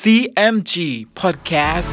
[0.00, 0.74] CMG
[1.20, 1.92] Podcast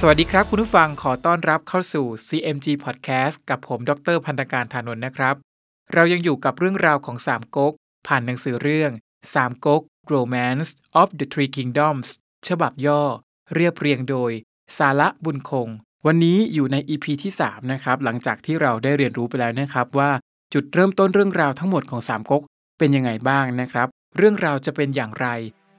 [0.00, 5.34] สวัสดีครับคุณผู้ฟังขอต้อนรับเข้าสู่ CMG Podcast กับผม ดรพันธการธานนท์นะครับ
[5.94, 7.72] เรายังอยู่กับเรื่องราวของสามก๊ก
[8.06, 8.90] ผ่านหนังสือเรื่อง
[9.34, 9.82] สามก๊ก
[10.12, 10.70] Romance
[11.00, 12.08] of the Three Kingdoms
[12.48, 13.02] ฉบับย่อ
[13.54, 14.32] เรียบเรียงโดย
[14.78, 15.68] สาระบุญคง
[16.06, 20.10] วันนี้อยู่ใน EP ที่ 3 นะครับ หลังจากที่เราได้เรียนรู้ไปแล้วนะครับว่า
[20.56, 22.42] จุดเริ่มต้นเรื่องราวทั้งหมดของสามก๊ก
[22.78, 25.26] เป็นยังไงบ้างนะครับ เรื่องราวจะเป็นอย่างไร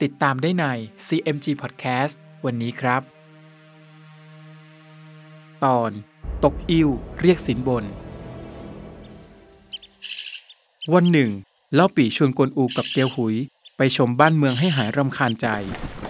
[0.02, 0.64] ติดตามได้ใน
[1.06, 2.14] CMG Podcast
[2.44, 3.02] วันนี้ครับ
[5.64, 5.90] ตอน
[6.44, 6.88] ตกอิว
[7.20, 7.84] เรียกสินบน
[10.94, 11.30] วันหนึ่ง
[11.74, 13.34] เล่าปี่ชวนกวนอูกับเตียวหุย
[13.76, 15.48] ไปชมบ้านเมืองให้หายรำคาญใจ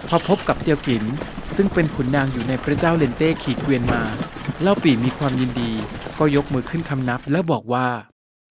[0.07, 1.03] พอพบกับเตียวกิน
[1.55, 4.03] ซึ่งเป็นขุนนางอยู่ในพระเจ้าเลนเต้ขี่เกวียนมา
[4.61, 5.71] เล่าปี่มีความยินดี
[6.19, 7.87] ก็ยกมือขึ้นคำนับแล้วบอกว่า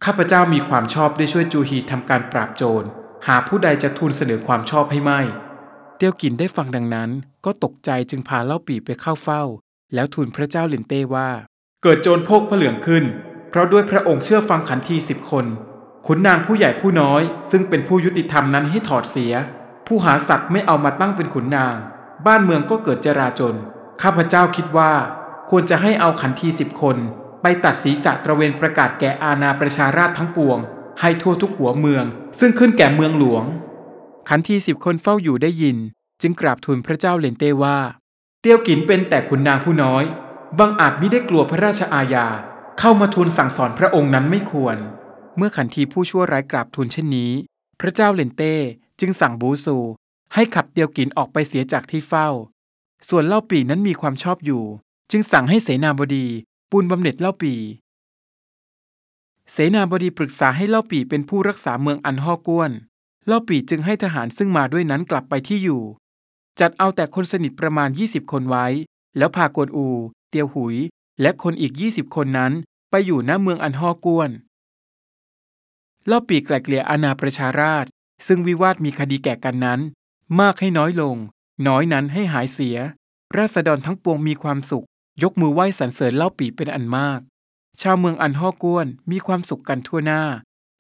[0.05, 2.87] ข้าพเจ้ามีความชอบได้ช่วยจูฮีทำการปราบโจร
[3.27, 5.21] หาผู้ใดจะทูลเสนอความชอบให้ไม่
[5.97, 7.11] เตียวกินได้ฟังดังนั้น
[7.45, 9.43] ก็ตกใจจึงพาเล่าปีไปเข้าเฝ้า
[9.95, 11.29] แล้วทูลพระเจ้าเลนเต้ว่า
[11.83, 13.05] เกิดโจรโพกพระเหลืองขึ้น
[13.51, 15.47] เพราะด้วยพระองค์เชื่อฟังขันทีสิบคน
[16.07, 19.33] ขุนนางผู้ใหญ่ผู้น้อย ซึ่งเป็นผู้ยุติธรรมนั้นให้ถอดเสีย
[19.87, 21.77] ผู้หาสัตว์ไม่เอามาตั้งเป็นขุนนาง
[22.27, 23.55] บ้านเมืองก็เกิดจราจน
[24.03, 24.93] ข้าพเจ้าคิดว่า
[25.51, 26.97] ควรจะให้เอาขันทีสิบคน
[27.49, 30.59] ไปตัดศีรษะตระเวนประกาศแก่อาณาประชาราชทั้งปวง
[31.01, 32.05] ให้ทั่วทุกหัวเมือง
[32.39, 33.45] ซึ่งขึ้นแก่เมืองหลวง
[34.29, 35.77] ขันทีสิบคนเฝ้าอยู่ได้ยิน
[36.23, 37.79] จึงกราบทูลพระเจ้าเลนเต้ว่า
[38.41, 40.05] เตียวกินเป็นแต่ขุนนางผู้น้อย
[40.59, 42.27] บางอาจมิได้กลัวพระราชอาญา
[42.79, 44.77] เข้ามาทูลสั่งสอนพระองค์นั้นไม่ควร
[45.37, 47.33] เมื่อขันทีผู้ชั่วร้ายกราบทูลเช่นนี้
[47.81, 48.55] พระเจ้าเลนเต้
[49.01, 49.77] จึงสั่งบูซู
[50.35, 52.29] ให้ขับเตียวกินออกไปเสียจากที่เฝ้า
[53.09, 54.65] ส่วนเล่าปีนั้นมีความชอบอยู่
[55.11, 56.29] จึงสั่งให้เสนาบดี
[56.71, 57.55] ปูนบำเหน็จเล่าปี
[59.53, 62.71] เสนาบดีปรึกษาให้เล่าปีเป็นผู้รักษาเมืองอันฮอกวน
[63.27, 65.83] เล่าปีจึงให้ทหารซึ่งมาด้วยนั้นกลับไปที่อยู่
[66.61, 68.67] จัดเอาแต่คนสนิทประมาณ 20 คนไว้
[69.19, 69.87] แล้วพากวนอู
[70.31, 70.77] เตียวหุย
[71.21, 72.53] และคนอีก 20 คนนั้น
[72.91, 74.31] ไปอยู่หน้าเมืองอันฮอกวน
[76.07, 77.85] เล่าปีไกลเกลี่ยอาณาประชาราช
[78.27, 79.81] ซึ่งวิวาทมีคดีแก่กันนั้น
[80.41, 81.17] มากให้น้อยลง
[81.67, 82.77] น้อยนั้นให้หายเสีย
[83.37, 84.87] ราษฎรทั้งปวงมีความสุข
[85.23, 87.21] ยกมือไหว้สรรเสริญเล่าปีเป็นอันมาก
[87.83, 90.23] ชาวเมืองอันฮ่อกวนมีความสุขกันทั่วหน้า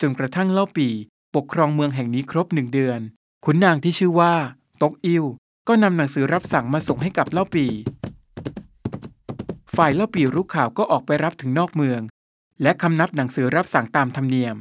[0.00, 0.88] จนกระทั่งเล่าปี
[1.34, 3.00] ปกครองเมืองแห่งนี้ครบหนึ่งเดือน
[3.44, 4.34] ขุนนางที่ชื่อว่า
[4.82, 5.24] ตกอิว
[5.68, 7.66] ก็นำหนังสือรับสั่งมาส่งให้กับเล่าปี
[9.76, 12.00] ฝ่ายเล่าปีรู้ข่าวก็ออกไปรับถึงนอกเมือง
[12.62, 14.56] และคำนับหนังสือรับสั่งตามธรรมเนียม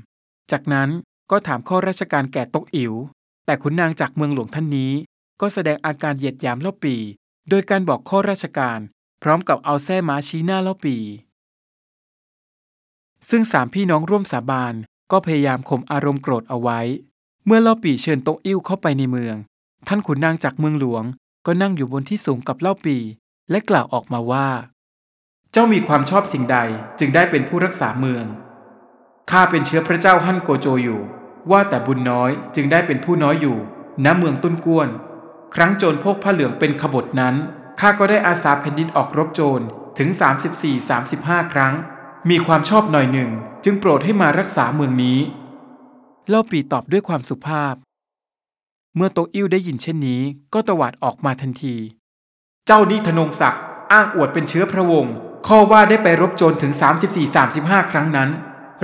[0.52, 0.90] จากนั้น
[1.32, 2.94] ก็ถามข้อราชการแก่ตกอิว
[3.46, 4.94] แต่ขุนนางจากเมืองหลวงท่านนี้
[5.42, 6.96] ก็แสดงอาการเหยียดหยามเล่าปี
[7.50, 8.80] โดยการบอกข้อราชการ
[9.26, 10.98] ร้อมกับเอาแส้ม้าชี้หน้าเล่าปี
[13.30, 14.74] ซึ่งสามพี่น้องร่วมสาบาน
[15.12, 16.80] ก็พยายามข่มอารมณ์โกรธเอาไว้
[17.46, 19.36] เมื่อเล่าปีเชิญโตกอิ่วเข้าไปในเมือง
[19.88, 21.04] ท่านขุนนางจากเมืองหลวง
[21.46, 22.98] ก็นั่งอยู่บนที่สูงกับเล่าปี
[23.50, 24.48] และกล่าวออกมาว่า
[25.52, 26.58] เจ้ามีความชอบสิ่งใด
[27.00, 28.26] จึงได้เป็นผู้รักษาเมือง
[29.32, 31.02] ข้าเป็นเชื้อพระเจ้าฮั่นโกโจอยู่
[31.52, 33.58] ว่าแต่บุญน้อยจึงได้เป็นผู้น้อยอยู่
[34.06, 34.90] ณเมืองตุ้นกวน
[35.56, 37.36] ครั้งโจรพกผ้าเหลืองเป็นขบฏนั้น
[37.80, 39.66] ข้าก็ได้อาสาแผ่นดินออกรบโจร
[39.98, 40.10] ถึง
[40.82, 41.74] 34-35 ครั้ง
[42.30, 43.30] มีความชอบหน่อยหนึ่ง
[43.64, 45.20] จึงโปรดให้มารักษาเมืองนี้
[46.30, 47.76] เล่าปีตอบด้วยความสุภาพ
[48.96, 50.22] เมื่อโตอิ่วได้ยินเช่นนี้
[50.54, 51.76] ก็ตวาดออกมาทันที
[52.66, 53.62] เจ้านี่ธนงศักดิ์
[53.92, 55.14] อ้างอวดเป็นเชื้อพระวงศ์
[55.48, 56.72] ข้อว่าได้ไปรบโจรถึง
[57.32, 58.30] 34-35 ครั้งนั้น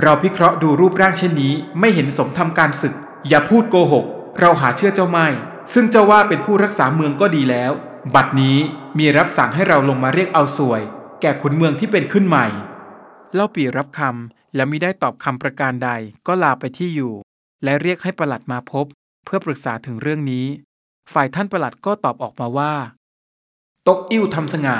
[0.02, 2.94] เราพิเคราะห์ดูรูปร่างเช่นนี้ ไม่เห็นสมทำการศึก
[3.28, 4.04] อย่าพูดโกหก
[4.40, 5.26] เราหาเชื่อเจ้าไม่
[5.72, 7.72] ซึ่งเจ้าว่าเป็นผู้รักษาเมืองก็ดีแล้ว
[8.14, 8.56] บัดนี้
[8.98, 10.82] มีรับสั่งให้เราลงมาเรียกเอาสวย
[11.20, 12.46] แก่ขุนเมืองที่เป็นขึ้นใหม่
[13.34, 15.90] เล่าปีรับคำและมิได้ตอบคำประการใด
[16.26, 17.14] ก็ลาไปที่อยู่
[17.64, 18.86] และเรียกให้ประหลัดมาพบ
[19.24, 20.46] เพื่อปรึกษาถึงเรื่องนี้
[21.12, 22.72] ฝ่ายท่านประหลัดก็ตอบออกมาว่า
[23.88, 24.78] ตกอิ่วทำสง่า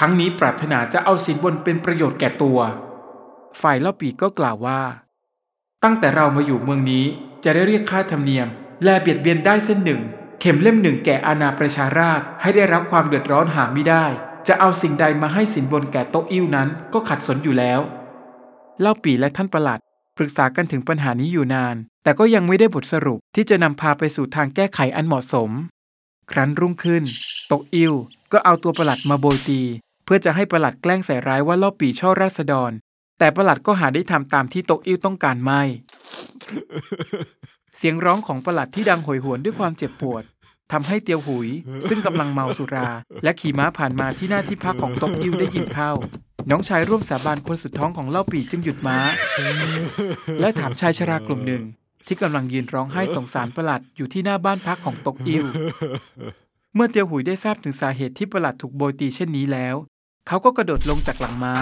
[0.00, 2.58] ทั้งนี้ปรารถนาจะเอาสินบนเป็นประโยชน์แก่ตัว
[3.60, 4.80] ฝ่ายเล่าปีก็กล่าวว่า
[5.84, 7.04] ตั้งแต่เรามาอยู่เมืองนี้
[7.44, 8.48] จะได้เรียกค่าธรรมเนียม
[8.84, 10.02] และเบียดเบียนได้เส้นหนึ่ง
[10.44, 14.06] เข็มเล่มหนึ่งแก่อาณาประชาราชให้ได้รับความเดือดร้อนหาไม่ได้
[14.48, 17.80] จะเอาสิ่งใดมาให้สินบนแก่โตะอิ่วนั้นก็ขัดสนอยู่แล้ว
[18.80, 19.80] เล่าปีและท่านประหลัด
[20.16, 25.50] ปรึกษากันถึงปัญหานี้อยู่นาน แต่ก็ยังไม่ได้บทสรุปที่จะนำพาไปสู่ทางแก้ไขอันเหมาะสม
[26.30, 27.02] ครั้นรุ่งขึ้น
[27.48, 27.92] โตกอิว
[28.32, 29.60] ก็เอาตัวประหลัดมาโบยตี
[30.04, 32.72] เพื่อจะให้ประหลัดแกล้งใส่ร้ายว่าเล่าปีช่อราษฎร
[33.18, 35.62] แต่ประหลัดก็หาได้ทำตามที่โตกอิวต้องการไม่
[37.76, 40.24] เสียงร้องของประหลัดที่ดังโหยหวนด้วยความเจ็บปวด
[40.72, 41.48] ทำให้เตียวหุย
[41.88, 42.88] ซึ่งกำลังเมาสุรา
[43.24, 45.92] และขี่ม้าผ่านมาที่หน้าที่พักของตกอิวได้ยินเข้า
[46.50, 48.98] น้องชายร่วมสาบานคนสุดท้องของเล่าปีจึงหยุดม้า
[50.40, 51.62] และถามชายชรากลุ่มหนึ่ง
[52.06, 55.44] ที่กำลังยืนร้องไห้สงสารประหลัดอยู่ที่หน้าบ้านพักของตกอิว
[56.74, 59.76] เมื่อเตียวหุยได้ทราบถึงสาเหตุที่ประหลัดถูกโบยตีเช่นนี้แล้ว
[60.28, 61.54] เขาก็กระโดดลงจากหลังม้า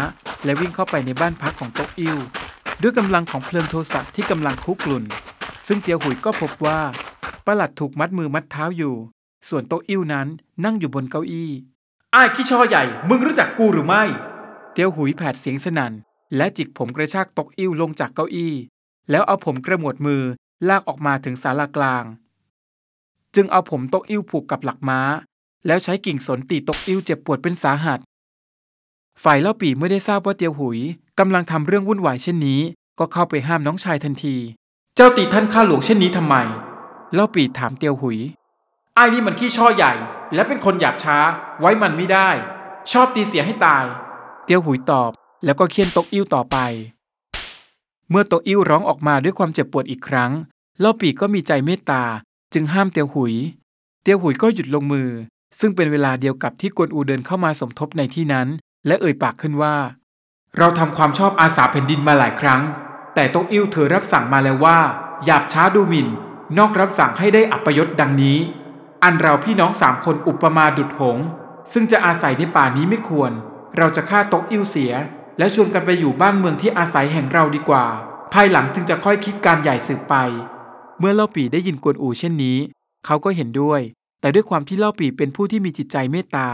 [0.45, 2.17] และวิ่งเข้าไปในบ้านพักของตกอิว
[2.83, 5.05] ด้วยกำลังของเพลิงโทรศัพท์ที่กำลังคุกรุ่น
[5.67, 6.81] ซึ่งเตียวหุยก็พบว่า
[7.47, 8.95] ประหลัดถูกมัดมือมัดเท้าอยู่
[9.49, 10.29] ส่วนโตะอิวนั้น
[10.65, 11.51] นั่งอยู่บนเก้าอี้
[12.15, 14.05] อ้ายขี้ชอใหญ่ มึงรู้จักกูหรือไม่
[14.73, 15.93] เตียวหุยแผดเสียงสนั่น
[16.37, 18.55] และจิกผมกระชากตกอิวลงจากเก้าอี้
[19.11, 20.23] แล้วเอาผมกระหมวดมือ
[20.69, 22.05] ลากออกมาถึงศาลากลาง
[23.35, 25.01] จึงเอาผมตกอิวผูกกับหลักม้า
[25.67, 28.01] แล้วใช้กิ่งสนตีตกอิวเจ็บปวดเป็นสาหัส
[29.25, 30.79] ฝ่ายเล่าปีเมื่อได้ทราบว่าเตียวหุย
[31.19, 32.61] กำลังทำเรื่องวุ่นวายเช่นนี้
[32.99, 34.37] ก็เข้าไปห้ามน้องชายทันที
[34.97, 36.35] เจ้าตีท่านข้าหลวงเช่นนี้ทำไม
[37.15, 38.19] เล่าปีถามเตียวหุย
[38.95, 39.93] ไอ้นี่มันขี้ช่อใหญ่
[40.35, 41.17] และเป็นคนหยาบช้า
[41.61, 42.29] ไว้มันไม่ได้
[42.93, 43.85] ชอบตีเสียให้ตาย
[44.45, 45.11] เตียวหุยตอบ
[45.45, 46.57] แล้วก็เคียนตกอิ้วต่อไป
[48.11, 50.31] เมื่อตกอิ้วร้องออกมาด้วยความเจ็บปวดอีกครั้ง
[50.81, 52.03] เล่าปีก็มีใจเมตตา
[52.53, 53.35] จึงห้ามเตียวหุย
[54.03, 55.09] เตียวหุยก็หยุดลงมือ
[55.59, 58.49] ซึ่งเป็นเวลาเดียวกับที่กวนอูเดินเข้ามาสมทบในที่นั้น
[58.87, 59.77] และเอ่ยปากขึ้นว่า
[60.59, 62.63] เราทำความชอบอาสาแผ่นดินมาหลายครั้ง
[63.15, 64.79] แต่ตกอิ้วเธอรับสั่งมาแล้วว่า
[65.25, 66.09] หยาบช้าดูหมิ่น
[66.59, 68.39] นอกรับสั่งให้ได้อัปยศดังนี้
[69.03, 71.19] อันเราพี่น้องสามคนอุปมาดุดหง
[71.73, 73.33] ซึ่งจะอาศัยในป่านี้ไม่ควร
[73.77, 74.93] เราจะฆ่าตกอิ้วเสีย
[75.39, 77.85] และชวนกันไปอยู่บ้านเมืองที่อาศัยแห่งเราดีกว่า
[78.33, 80.15] ภายหลังจึงจะค่อยคิดการใหญ่สืบไป
[80.99, 82.59] เมื่อเล่าปีได้ยินกวนอูเช่นนี้
[83.05, 83.81] เขาก็เห็นด้วย
[84.21, 86.49] แต่ด้วยความที่เล่าปีเป็นผู้ที่มีจิตใจเมตตา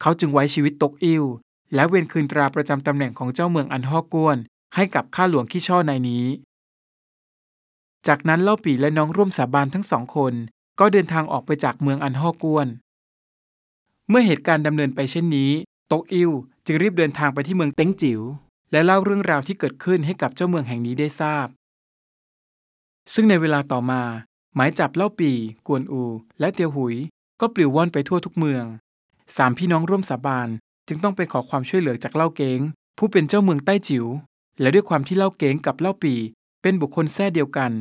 [0.00, 1.24] เขาจึงไว้ชีวิตตกอิ้ว
[1.74, 4.36] และเวนคืนตราประจำตำแหน่งของเจ้าเมืองอันฮอกกวน
[4.74, 6.24] ให้กับข้าหลวงขี้ช่อในนี้
[8.06, 10.34] จากนั้นเล่าปีและน้องร่วมสาบานทั้งสองคน
[10.80, 12.66] ก็เดินทางออกไปจากเมืองอันฮอกกวน
[14.08, 15.50] เมื่อเหตุการณ์ดำเนินไปเช่นนี้
[15.92, 16.30] ตกอิว
[16.66, 18.20] จึงรีบเดินทางไปที่เมืองเต็งจิ๋ว
[18.72, 21.46] และเล่าเรื่องราวที่เกิดขึ้นให้กับเจ้าเมืองแห่งนี้ได้ทราบ
[23.14, 24.02] ซึ่งในเวลาต่อมา
[24.54, 25.30] หมายจับเล่าปี
[25.66, 26.02] กวนอู
[26.40, 26.94] และเตียวหุย
[27.40, 28.64] ก็ปลิวว่อนไปทั่วทุกเมือง
[29.36, 30.48] สามพี่น้องร่วมสาบาน
[30.88, 32.60] จึงต้องไปขอความช่วยเหลือจากเล่าเก้ง
[32.98, 34.06] ผู้เป็นเจ้าเมืองใต้จิ๋ว
[34.60, 36.14] และด้วยความที่เล่าเก้งกับเล่าปี
[36.62, 37.72] เป็นบุคคลแท้เดียวกัน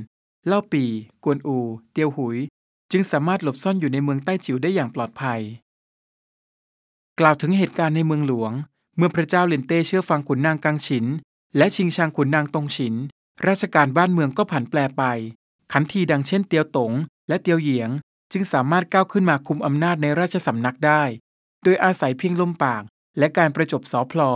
[0.48, 0.84] เล่าปี
[1.24, 1.58] กวนอู
[1.92, 2.38] เตียวหุย
[2.92, 5.42] จึงสามารถหลบซ่อนอยู่ในเมืองใต้จิ๋วได้อย่างปลอดภัย
[7.20, 8.52] กล่าวถึงเหตุการณ์ในเมืองหลวง
[8.98, 11.06] เมื่อพระเจ้าเลนเต้เชื่อฟังขุนนางกังฉิน
[11.58, 12.96] และชิงชางขุนนางตงฉิน
[13.48, 15.04] ราชการบ้านเมืองก็ผันแปรไป
[15.72, 16.92] ขันทีดังเช่นเตียวตง
[17.28, 17.90] และเตียวเหยียง
[18.32, 21.04] จึงสามารถก้าวขึ้นมาคุมอำนาจในราชสำนักได้
[21.64, 22.84] โดยอาศัยเพียงลมปาก
[23.18, 24.32] และการประจบสอพลอ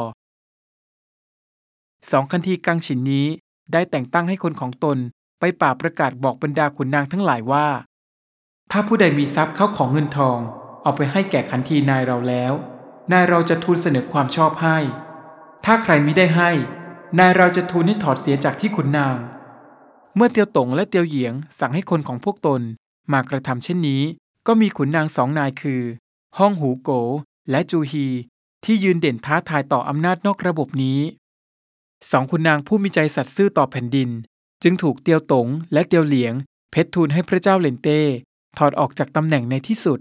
[2.12, 3.28] สองคันทีกังฉินนี้
[3.72, 4.98] ได้แต่งตั้งให้คนของตน
[5.40, 7.68] ไปป่าประกาศบอกบรรดาขุนนางทั้งหลายว่า
[8.72, 10.40] ถ้าผู้ใดมีทรัพย์เข้าของเงินทอง
[10.82, 12.54] เอาไปให้แก่ขันทีนายเราแล้ว
[13.12, 14.78] นายเราจะทูลเสนอความชอบให้
[15.66, 16.52] ถ้าใครมิได้ให้
[17.20, 19.18] นายเราจะทูลให้ถอดเสียจากที่ขุนนาง
[20.16, 22.62] เมื่อเตียวตงและเตียวเหยียงสั่งให้คนของพวกตน
[23.12, 24.02] มากระทำเช่นนี้
[24.48, 25.82] ก็มีขุนนางสองนายคือ
[26.38, 26.90] ห้องหูโก
[27.52, 28.08] และจูฮี
[28.66, 31.00] ที่ยืนเด่นท้าทายต่ออำนาจนอกระบบนี้
[32.12, 34.10] สองคุณนางผู้มีใจสัตย์ซื่อต่อแผ่นดิน
[34.64, 36.34] จึงถูกเตียวตงและเตียวเหลียง
[36.72, 38.02] เพชรทูลให้พระเจ้าเลนเต้
[38.58, 40.00] ถอดออกจากตำแหน่งในที่สุด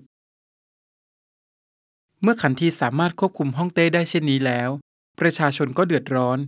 [2.23, 4.71] เมื่อขันทีสามารถควบคุมฮ่องเต้ได้เช่นนี้แล้ว
[5.21, 6.39] ประชาชนก็เดือดร้อน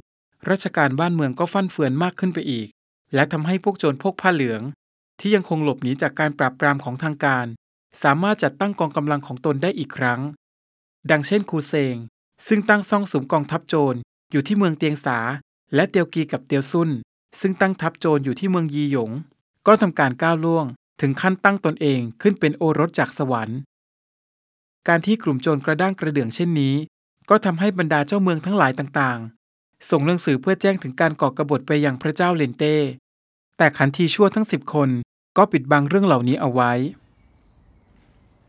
[0.51, 2.69] ราชการบ้านเมืองก็ฟั่นเฟือนมากขึ้นไปอีก
[3.15, 4.63] และทำให้พวกโจรพวกผ้าเหลือง
[5.21, 7.46] ที่ยังคงหลบหนีจากการปราบปรามของทางการ
[8.03, 10.20] สามารถจัดตั้งกองกำลังของตนได้อีกครั้ง
[11.10, 11.96] ดังเช่นคูเซง
[12.46, 13.98] ซึ่งตั้งซ่องสุมกองทัพโจร
[14.32, 15.19] อยู่ที่เมืองเตียงสา
[15.75, 16.91] และเตียวกีกับเตียวซุน
[17.41, 19.10] ซึ่งตั้งทัพโจรอยู่ที่เมืองยีหยง
[19.67, 20.67] ก็ทำการก้าวล่วง
[21.01, 23.58] ถึงขั้นตั้งตนเองขึ้นเป็นโอรสจากสวรรค์
[24.89, 26.75] การที่กลุ่มโจรกระด้างกระเดื่องเช่นนี้
[27.31, 32.77] ก็ทำให้บรรดาเจ้าเมืองทั้งหลายต่างๆ ส่งหนังสือเพื่อแจ้งถึงการก่อกบฏไปยังพระเจ้าเลนเต้
[33.58, 34.89] แต่ขันทีชั่วทั้งสิบคน
[35.36, 36.72] ก็ปิดบังเรื่องเหล่านี้เอาไว้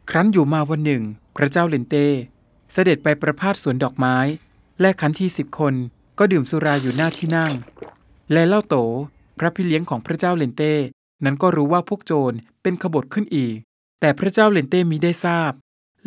[0.09, 1.03] ครั้นอยู่มาวันหนึ่ง
[1.35, 2.07] พระเจ้าเลนเต้
[2.73, 4.17] เสด็จไปประพาสสวนดอกไม้
[4.81, 5.73] และขันทีสิบคน
[6.19, 7.51] ก็ดื่มสุราอยู่หน้าที่นั่ง
[8.31, 8.75] และเล่าโต
[9.39, 10.73] พระพี่เลี้ยงของพระเจ้าเลนเต้
[11.23, 13.55] นั้นก็รู้ว่าพวกโจรเป็นขบฏขึ้นอีก
[13.99, 15.51] แต่พระเจ้าเลนเต้มิได้ทราบ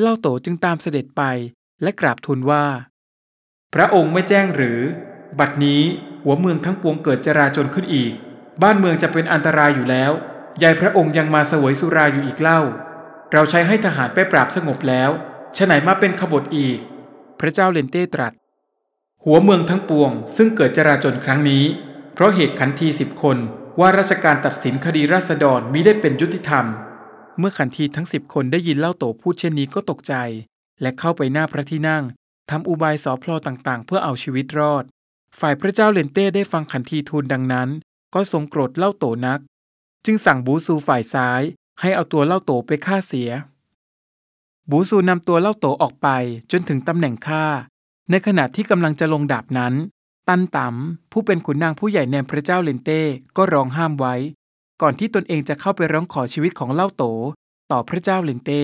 [0.01, 1.23] เล่าโตจึงตามเสด็จไป
[1.83, 2.65] และกราบทูลว่า
[3.75, 4.81] พระองค์ไม่แจ้งหรือ
[5.39, 5.83] บัดนี้
[6.23, 8.13] หัวเมืองทั้งปวงเกิดจราจนขึ้นอีก
[8.63, 10.13] บ้านเมืองจะเป็นอันตรายอยู่แล้ว
[10.63, 12.61] ยายพระองค์ยังมาเสวยสุราอยู่อีกเล่า
[13.33, 15.11] เราใช้ให้ทหารไปปราบสงบแล้ว
[15.57, 16.79] ฉไหนมาเป็นขบฏอีก
[17.41, 18.33] พระเจ้าเลนเต้ตรัส
[19.25, 21.65] หัวเมืองทั้งปวง ซึ่งเกิดจราจนครั้งนี้
[22.15, 23.37] เพราะเหตุขันทีสิบคน
[23.81, 26.65] ว่าราชการตัดสินคดีราษฎรมิได้เป็นยุติธรรม
[27.39, 30.15] เมื่อขันทีทั้งสิบคนได้ยินเล่าโตพูดเช่นนี้ก็ตกใจ
[30.81, 32.05] และเข้าไปหน้าพระที่นั่ง
[32.51, 34.85] ทำอุบายสอพลอต่างๆ เพื่อเอาชีวิตรอด
[35.41, 37.69] ฝ่ายพระเจ้าเลนเต้ได้ฟังขันทีทูลดังนั้น
[38.15, 39.41] ก็ทรงโกรธเล่าโตนัก
[40.05, 41.43] จึงสั่งบูซูฝ่ายซ้าย
[41.81, 43.31] ให้เอาตัวเล่าโตไปฆ่าเสีย
[44.71, 46.09] บูซูนำตัวเล่าโตออกไป
[46.53, 47.45] จนถึงตำแหน่งฆ่า
[48.11, 49.75] ในขณะที่กำลังจะลงดาบนั้น
[50.29, 53.01] ตันต๋ำผู้เป็นขุนนางผู้ใหญ่ในพระเจ้าเลนเต้
[53.37, 54.15] ก็ร้องห้ามไว้
[54.83, 57.05] ก่อนที่ตนเองจะเข้าไปร้องขอชีวิตของเล่าโต
[57.71, 58.63] ต่อพระเจ้าเลนเต้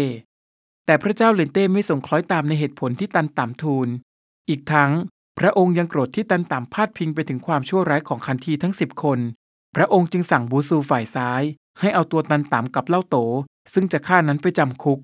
[0.87, 3.89] แต่พระเจ้าเลนเต้ไม่ส่งคล้อยตามในเหตุผลที่ตันต๋ำทูล
[4.49, 4.91] อีกทั้ง
[5.39, 9.19] พระองค์ยังโกรธที่ตันต๋ำพาดพิงไปถึงความชั่วร้ายของคันทีทั้งสิบคน
[9.77, 11.43] พระองค์จึงสั่งบูซูฝ่ายซ้าย
[11.81, 13.17] ให้เอาตัวตันต๋ำกับเล่าโต
[13.73, 15.01] ซึ่งจะฆ่านั้นไปจำคุก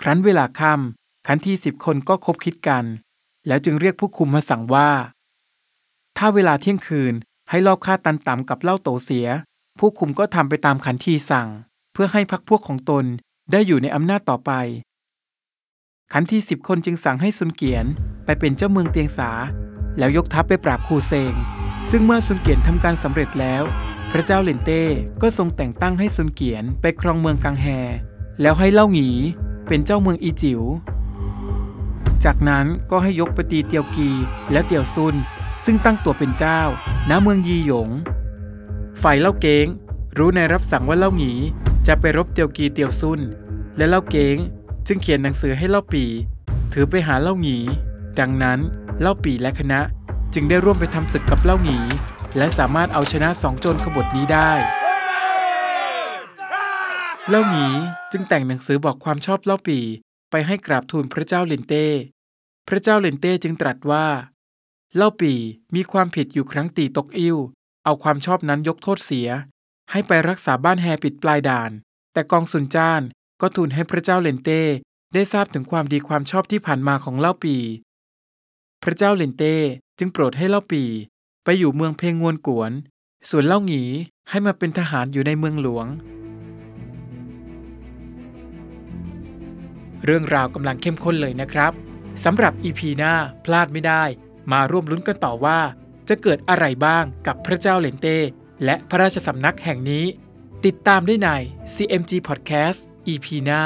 [0.00, 2.84] ครั้นเวลาค่ำขันทีสิบคนก็คบคิดกัน
[3.46, 4.90] แล้วจึงเรียกผู้คุมมาสั่งว่า
[6.16, 7.14] ถ้าเวลาเที่ยงคืน
[7.50, 9.26] ให้ลอบฆ่าตันต๋ำกับเล่าโตเสีย
[9.78, 11.48] ผู้คุมก็ทำไปตามขันทีสั่ง
[11.92, 13.04] เพื่อให้พักพวกของตน
[13.52, 14.50] ได้อยู่ในอำนาจต่อไป
[16.12, 17.86] ขันทีสิบคนจึงสั่งให้ซุนเกียน
[18.24, 19.30] ไปเป็นเจ้าเมืองเตียงสา
[19.98, 21.34] แล้วยกทัพไปปราบคูเซง
[21.90, 23.62] ซึ่งเมื่อซุนเกียนทำการสำเร็จแล้ว
[24.10, 24.82] พระเจ้าเลนเต้
[25.22, 27.66] ก็ทรงแต่งตั้งให้ซุนเกียนไปครองเมืองกังแฮ
[28.40, 29.10] แล้วให้เล่าหงี
[29.66, 30.62] เป็นเจ้าเมืองอีจิว๋ว
[32.24, 34.10] จากนั้นก็ให้ยกไปตีเตียวกี
[34.52, 35.14] และเตียวซุน
[35.64, 36.60] ซึ่งตั้งตัวเป็นเจ้า
[37.10, 37.90] ณ เมืองยีหยง
[39.02, 39.66] ฝ่ายเล่าเก้ง
[40.18, 41.32] รู้ในรับสั่งว่าเล่าหงี
[41.86, 43.20] จะไปรบเตียวกีเตียวซุน
[43.76, 44.36] และเล่าเก้ง
[44.86, 46.04] จึงเขียนหนังสือให้เล่าปี
[46.72, 47.58] ถือไปหาเล่าหงี
[48.18, 48.58] ดังนั้น
[49.00, 49.80] เล่าปีและคณะ
[50.34, 51.78] จึงได้ร่วมไปทำศึกกับเล่าหงี
[52.36, 54.50] และสามารถเอาชนะสองโจรขบฏนี้ได้
[57.30, 57.66] เล่าหงี
[58.12, 59.78] จึงแต่งหนังสือบอกความชอบเล่าปี
[60.30, 61.86] ไปให้กราบทูลพระเจ้าเลนเต้
[62.68, 64.06] พระเจ้าเลนเต้จึงตรัสว่า
[64.96, 65.32] เล่าปี
[65.74, 67.36] มีความผิดอยู่ครั้งตีตกอิ้ว
[67.84, 69.28] เอาความชอบนั้นยกโทษเสีย
[69.90, 71.70] ให้ไปรักษาบ้านแฮปิดปลายด่าน
[72.12, 73.02] แต่กองสุนจ้าน
[73.40, 74.62] ก็ทูลให้พระเจ้าเลนเต้
[75.14, 77.56] ได้ทราบถึงความดีความชอบที่ผ่านมาของเล่าปี
[78.82, 79.54] พระเจ้าเลนเต้
[79.98, 80.82] จึงโปรดให้เล่าปี
[81.44, 82.72] ไปอยู่เมืองเพงงวนกวน
[83.30, 83.82] ส่วนเล่าหงี
[84.30, 85.88] ให้มาเป็นทหารอยู่ในเมืองหลวง
[90.04, 91.72] เรื่องราวกำลังเข้มข้นเลยนะครับ
[92.24, 94.02] สำหรับ EP หน้าพลาดไม่ได้
[94.52, 95.60] มาร่วมลุ้นกันต่อว่า
[96.08, 98.18] จะเกิดอะไรบ้างกับพระเจ้าเลนเต้
[98.64, 100.04] และพระราชสำนักแห่งนี้
[100.64, 101.28] ติดตามได้ใน
[101.74, 102.78] CMG Podcast
[103.12, 103.62] EP หน้า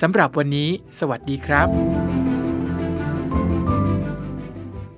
[0.00, 2.27] สำหรับวันนี้ สวัสดีครับ